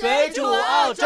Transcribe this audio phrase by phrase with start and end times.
[0.00, 1.04] 水煮澳洲。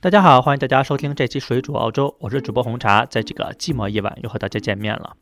[0.00, 5.14] 大家好，欢迎大家收听这期《水煮澳洲》，我是主播红茶，在这个寂寞夜晚又和大家见面了。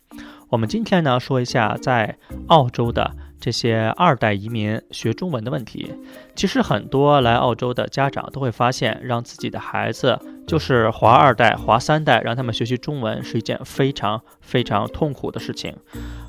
[0.49, 2.17] 我们今天呢说一下在
[2.47, 5.93] 澳洲的这些二代移民学中文的问题。
[6.35, 15.77] 其实很多来澳洲的家长都会发现，让自己的孩子就是华二代、华三代，让他们学习中文是一件非常非常痛苦的事情。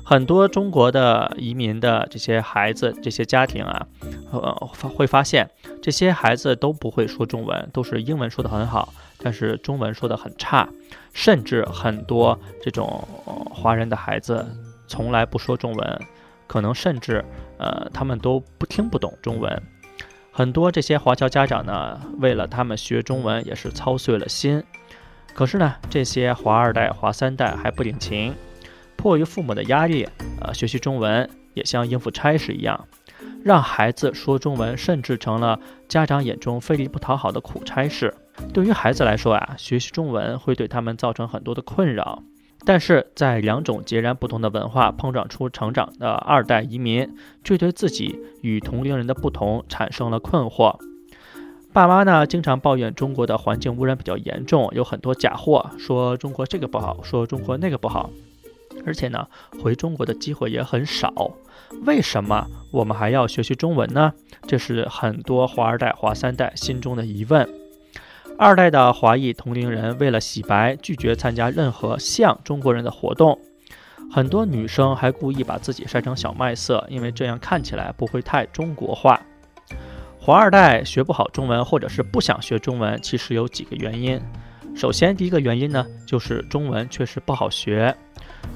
[0.04, 3.86] 很多中国的移民的这些孩子、这些家庭啊，
[4.30, 4.52] 呃，
[4.94, 5.48] 会发现
[5.80, 8.92] 这些孩子都不会说中文，都是英文说得很好，
[9.22, 10.68] 但是中文说得很差。
[11.14, 12.86] 甚至很多这种
[13.50, 14.46] 华人的孩子
[14.86, 16.00] 从来不说中文，
[16.46, 17.24] 可能甚至
[17.58, 19.62] 呃他们都不听不懂中文。
[20.32, 24.62] 很多这些华侨家长呢，为了他们学中文也是操碎了心。
[25.32, 28.34] 可是呢，这些华二代、华三代还不领情，
[28.96, 30.08] 迫于父母的压力，
[30.40, 32.86] 呃，学习中文也像应付差事一样，
[33.44, 35.58] 让孩子说中文，甚至成了
[35.88, 38.14] 家长眼中费力不讨好的苦差事。
[38.52, 42.22] 对于孩子来说啊，学习中文会对他们造成很多的困扰。
[42.66, 47.08] 但是在两种截然不同的文化碰撞出成长的二代移民，
[47.44, 50.76] 却对自己与同龄人的不同产生了困惑。
[51.72, 58.10] 爸妈呢，经常抱怨中国的环境污染比较严重，有很多假货，说中国这个不好，说中国那个不好，
[58.84, 59.28] 而且呢，
[59.62, 61.12] 回中国的机会也很少。
[61.84, 64.12] 为什么我们还要学习中文呢？
[64.46, 67.48] 这是很多华二代、华三代心中的疑问。
[68.38, 73.38] 二代的华裔同龄人为了洗白，拒绝参加任何像中国人的活动。
[74.12, 79.20] 很多女生还故意把自己晒成小麦色，因为这样看起来不会太中国化。
[80.20, 84.20] 华二代学不好中文，或者是不想学中文，其实有几个原因。
[84.74, 87.96] 首先，第一个原因呢，就是中文确实不好学。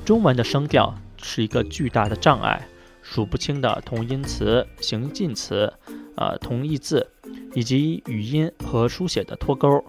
[0.05, 2.61] 中文的声调是一个巨大的障碍，
[3.01, 5.73] 数不清的同音词、形近词，
[6.17, 7.09] 呃，同义字。
[7.55, 9.85] 以及语音和书写的脱钩，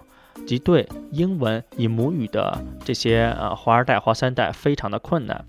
[0.46, 5.44] 及对英文以母语的这些呃华二代、华三代非常的困难。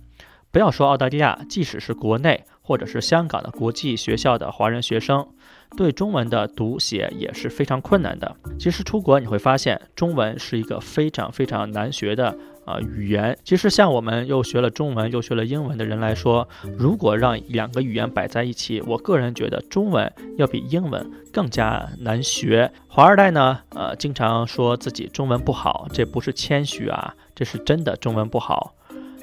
[0.51, 5.27] 不要说澳大利亚，即使是国内或者是香港的国际学校的华人学生，
[5.75, 8.35] 对中文的读写也是非常困难的。
[8.59, 12.37] 其实出国你会发现，中文是一个非常非常难学的。
[12.65, 16.47] 啊，语言其实像我们又学了中文又学了英文的人来说，
[16.77, 22.71] 如果让两个语言摆在一起，我个人觉得中文要比英文更加难学。
[22.87, 28.73] 华二代呢，呃，经常说自己中文不好，这不是谦虚啊，这是真的中文不好。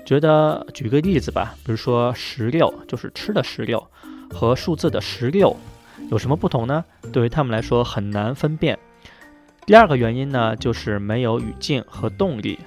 [0.04, 3.86] 觉得举个例子吧，比如说石榴，就是吃的石榴，
[4.30, 5.56] 和数字的十六
[6.10, 6.84] 有什么不同呢？
[7.12, 8.78] 对于他们来说很难分辨。
[9.66, 12.58] 第二个原因呢，就是没有语境和动力。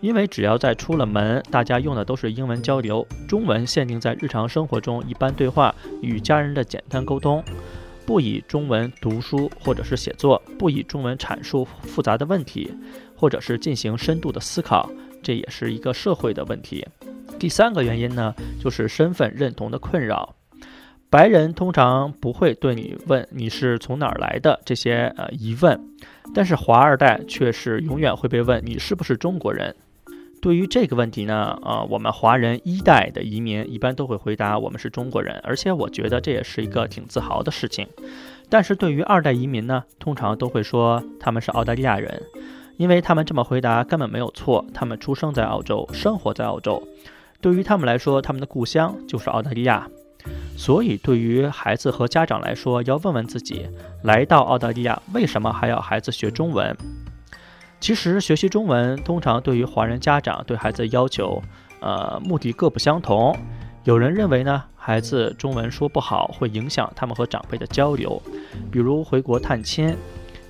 [0.00, 7.44] 因为只要在出了门，大家用的都是英文交流，中文限定在日常生活中一般对话与家人的简单沟通，
[8.06, 12.72] 不以中文读书或者是写作，不以中文阐述复杂的问题，
[13.14, 14.90] 或者是进行深度的思考，
[15.22, 16.86] 这也是一个社会的问题。
[17.38, 20.34] 第三个原因呢，就是身份认同的困扰。
[21.10, 25.78] 白人通常不会对你问你是从哪儿来的这些呃疑问，
[26.34, 29.74] 但是华二代却是永远会被问你是不是中国人。
[30.40, 37.86] 对于这个问题呢，呃，我们华人一代的移民一般都会回答我们是中国人，而且我觉得这也是一个挺自豪的事情。
[38.48, 42.22] 但是对于二代移民呢，通常都会说他们是澳大利亚人，
[42.78, 46.82] 因为他们这么回答根本没有错，他们出生在澳洲，生活在澳洲，
[47.42, 49.86] 对于他们来说，他们的故乡就是澳大利亚。
[50.56, 53.66] 所以对于孩子和家长来说，要问问自己，
[54.02, 56.76] 来到澳大利亚为什么还要孩子学中文？
[57.80, 61.42] 其实学习中文通常对于华人家长对孩子的要求，
[61.80, 63.34] 呃，目的各不相同。
[63.84, 68.22] 有人认为呢，孩子中文说不好会影响他们和长辈的交流，
[68.70, 69.96] 比如回国探亲，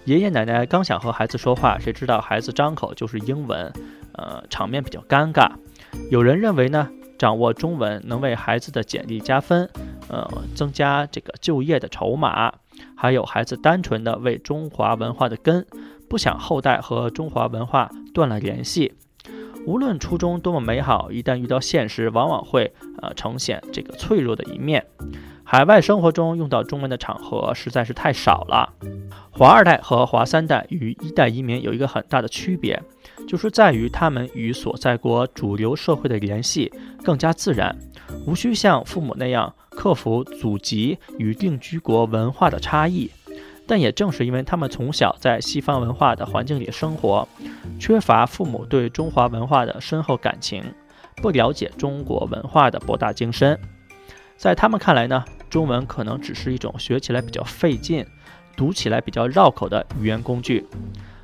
[0.04, 3.72] 爷爷奶奶刚想和孩子说话，谁知道孩子张口就是英文，
[4.14, 5.48] 呃，场面比较尴尬。
[6.10, 9.70] 有人认为呢，掌握中文能为孩子的简历加分，
[10.08, 12.52] 呃，增加这个就业的筹码。
[12.96, 15.64] 还有孩子单纯的为中华文化的根。
[16.10, 18.92] 不想后代和中华文化断了联系，
[19.64, 24.84] 无论初衷多么美好，一旦遇到现实，往往会呃呈现这个脆弱的一面。
[25.44, 28.72] 海外生活中用到中文的场合实在是太少了。
[29.30, 32.82] 华二代和华三代与一代移民有一个很大的区别，
[33.28, 36.72] 就是在于他们与所在国主流社会的联系
[37.04, 37.78] 更加自然，
[38.26, 43.08] 无需像父母那样克服祖籍与定居国文化的差异。
[43.70, 47.28] 但也正是因为他们从小在西方文化的环境里生活，
[47.78, 50.60] 缺乏父母对中华文化的深厚感情，
[51.22, 53.56] 不了解中国文化的博大精深，
[54.36, 58.04] 在他们看来呢，中文可能只是一种学起来比较费劲，
[58.56, 60.66] 读起来比较绕口的语言工具。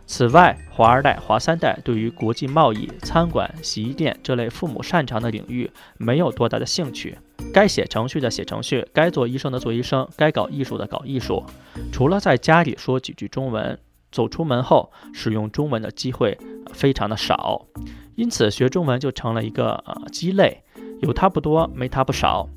[0.07, 7.19] 此外，华二代、华三代对于国际贸易、餐馆、洗衣店这类父母擅长的领域没有多大的兴趣。
[7.53, 11.45] 该写程序的写程序，该做医生的做医生，该搞艺术的搞艺术。
[11.93, 13.79] 除了在家里说几句中文，
[14.13, 16.39] 走出门后使用中文的机会
[16.73, 17.67] 非常的少。
[18.15, 20.63] 因此，学中文就成了一个呃鸡肋，
[21.01, 22.49] 有它不多，没它不少。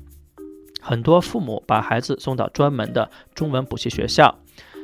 [0.80, 4.38] 很多父母把孩子送到专门的中文补习学校。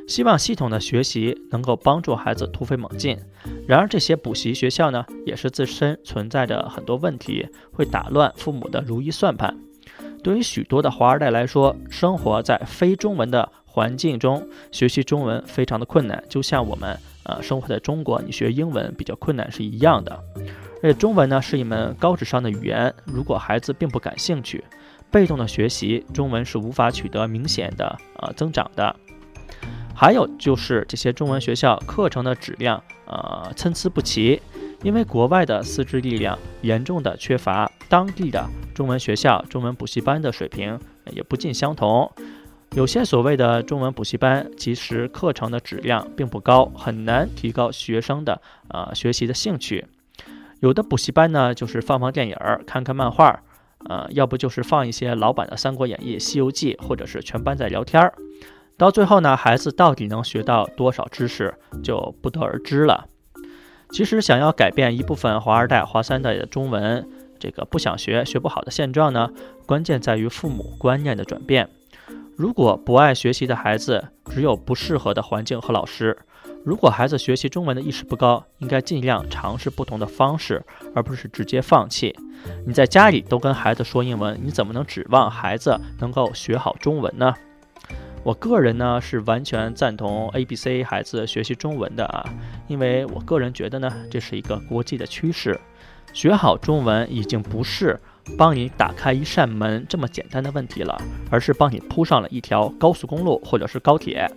[0.06, 3.18] 希望系统的学习能够帮助孩子突飞猛进。
[3.66, 9.58] 然而，这些补习学校呢，也是自身存在着很多问题，会打乱父母的如意算盘。
[10.26, 20.20] 对于许多的华二代来说，生活在非中文的环境中，学习中文非常的困难，就像我们呃生活在中国，你学英文比较困难是一样的。
[20.82, 24.64] 而且，中文呢是一门高智商的语言，如果孩子并不感兴趣，
[25.12, 28.96] 被动的学习中文是无法取得明显的呃增长的。
[29.94, 34.42] 还有就是这些中文学校课程的质量，呃，参差不齐，
[34.82, 40.78] 因为国外的师资力量严重的缺乏，当地的中文学校、中文补习班的水平
[41.12, 42.10] 也不尽相同。
[42.74, 49.86] 有些所谓的中文补习班，其实课程的质量并不高，很难提高学生的呃学习的兴趣。
[50.60, 53.42] 有的补习班呢，就是放放电影儿、看看漫画，
[53.88, 58.14] 呃，要不就是放一些老版的《三国演义》《西游记》，或者是全班在聊天儿。
[58.76, 63.06] 到最后呢，孩子到底能学到多少知识就不得而知了。
[63.90, 69.30] 其实，想要改变一部分华二代、华三代的中文这个不想学、学不好的现状呢，
[69.64, 71.68] 关键在于父母观念的转变。
[72.36, 76.18] 如果不爱学习的孩子只有不适合的环境和老师，
[76.64, 80.62] 如果孩子学习中文的意识不高，应该尽量尝试不同的方式，
[80.94, 82.14] 而不是直接放弃。
[82.66, 87.32] 你在家里都跟孩子说英文，你怎么能指望孩子能够学好中文呢？
[88.26, 92.28] 我个人呢是完全赞同 A B C 孩子学习中文的啊，
[92.66, 95.60] 因为我个人觉得呢，这是一个国际的趋势。
[96.12, 97.96] 学好中文已经不是
[98.36, 101.00] 帮你打开一扇门这么简单的问题了，
[101.30, 104.28] 而是帮你铺上了一条高速公路或者是高铁。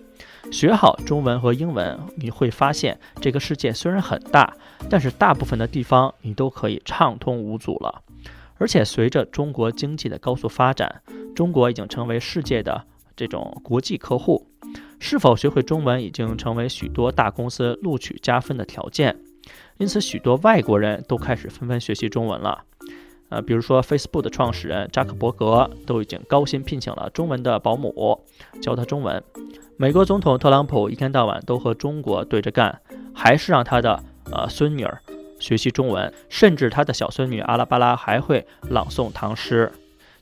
[0.51, 4.53] 学好中文和英文，你会发现这个世界虽然很大，
[4.87, 8.03] 但是大部分的地方你都可以畅通无阻了。
[8.59, 11.01] 而且随着中国经济的高速发展，
[11.35, 12.85] 中国已经成为世界的。
[13.19, 14.47] 这种国际客户
[14.97, 19.13] 是否学会中文已经成为许多大公司录取加分的条件，
[19.77, 22.63] 因此许多外国人都开始纷纷学习中文了。
[23.27, 28.17] 呃，比如说 Facebook 的创始人扎克伯格都已经高薪聘请了中文的保姆
[28.61, 29.21] 教他中文。
[29.75, 32.81] 美国总统特朗普一天到晚都和中国对着干，
[33.13, 34.01] 还是让他的
[34.31, 35.01] 呃孙女儿
[35.39, 39.69] 学习中文，甚至他的小孙女阿拉巴拉还会朗诵唐诗。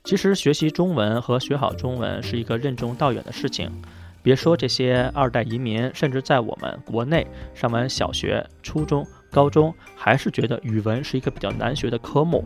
[0.08, 3.70] 其实学习中文和学好中文是一个任重道远的事情。
[4.22, 12.42] 别说这些二代移民，甚至在我们国内上完小学、初中、高中，还是觉得语文是一个比较难学的科目。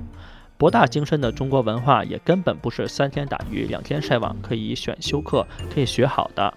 [0.59, 6.53] 博大精深的中国文化也根本不是三天打鱼两天晒网可以选修课可以学好的。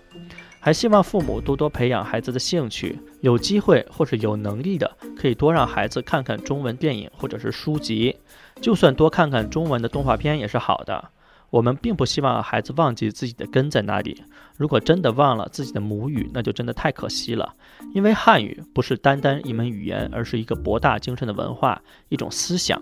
[0.66, 8.18] 还希望父母多多培养孩子的兴趣，有机会或是有能力的，可以多让孩子看看中文电影或者是书籍，
[8.60, 11.12] 就算多看看中文的动画片也是好的。
[11.52, 14.24] 我们并不希望孩子忘记自己的根在哪里，
[14.58, 17.54] 如果真的忘了自己的母语，那就真的太可惜了。
[17.94, 21.80] 因为汉语不是单单一门语言，而是一个博大精深的文化，
[22.10, 22.82] 一种思想。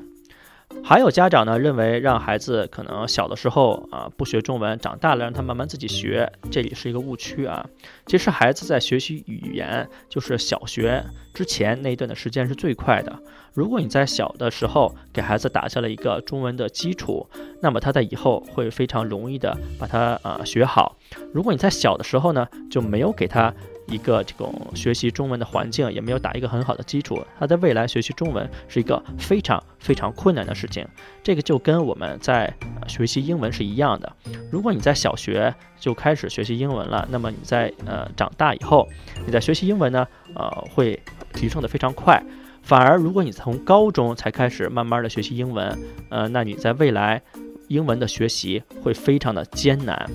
[0.81, 7.65] 还有家长呢，认为让孩子可能小的时候啊不学中文，长大了让他慢慢自己学，这里是一个误区啊。
[8.05, 11.03] 其实孩子在学习语言，就是小学
[11.33, 13.17] 之前那一段的时间是最快的。
[13.53, 17.27] 如果你在小的时候给孩子打下了一个中文的基础，
[17.61, 20.97] 那么他在以后会非常容易的把它啊学好。
[21.33, 23.53] 如果你在小的时候呢就没有给他。
[23.87, 30.87] 一个这种学习中文的环境也没有打一个很好的基础，他在未来学习中文是一个非常非常困难的事情。
[31.21, 32.53] 这个就跟我们在
[32.87, 34.11] 学习英文是一样的。
[34.51, 38.87] 如果你在小学就开始学习英文了，那么你在呃长大以后，
[39.25, 40.99] 你在学习英文呢，呃会
[41.33, 42.23] 提升的非常快。
[42.61, 45.77] 反而如果你从高中才开始慢慢的学习英文，
[46.09, 47.21] 呃，那你在未来
[47.67, 50.09] 英文的学习会非常的艰难。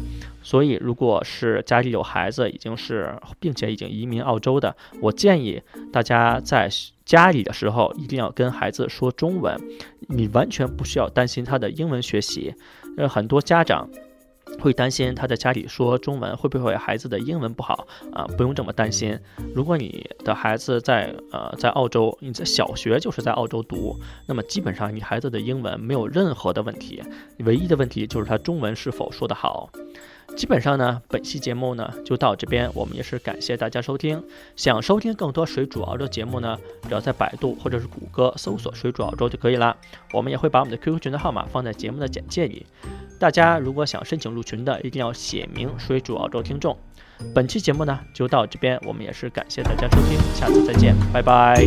[0.48, 5.60] 所以，如果是家里有孩子，已经是并且已经移民澳洲的，我建议
[5.92, 6.70] 大家在
[7.04, 9.60] 家里的时候一定要跟孩子说中文。
[10.08, 12.54] 你完全不需要担心他的英文学习。
[12.96, 13.90] 呃，很多家长
[14.58, 18.24] 会担心他在家里说中文会不会孩子的英文不好啊？
[18.38, 19.18] 不用这么担心。
[19.54, 27.02] 如果你的孩子在呃在澳洲，你在小学就是在澳洲读，那么基本上你孩子的英文没有任何的问题，
[27.40, 29.68] 唯一的问题就是他中文是否说得好。
[30.38, 34.22] 基本上呢，本期节目呢就到这边，我们也是感谢大家收听。
[34.54, 39.76] 想收听更多水煮澳洲节目呢，只要在百度或者是谷歌搜索“水煮澳洲”就可以了。
[40.12, 42.64] 我们也会把我们的 QQ 群的号码放在节目的简介里。
[43.18, 46.78] 大家如果想申请入群的，一定要写明“水煮澳洲听众”。
[47.34, 51.66] 本期节目呢就到这边，我们也是感谢大家收听，下次再见，拜拜。